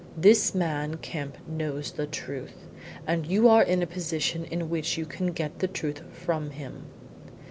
This 0.17 0.55
man 0.55 0.97
Kemp 0.97 1.37
knows 1.47 1.91
the 1.91 2.07
truth, 2.07 2.55
and 3.05 3.27
you 3.27 3.47
are 3.47 3.61
in 3.61 3.83
a 3.83 3.85
position 3.85 4.45
in 4.45 4.67
which 4.67 4.97
you 4.97 5.05
can 5.05 5.27
get 5.27 5.59
the 5.59 5.67
truth 5.67 6.01
from 6.11 6.49
him. 6.49 6.87